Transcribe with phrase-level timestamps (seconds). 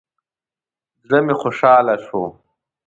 [1.03, 2.23] زړه مې خوشاله شو.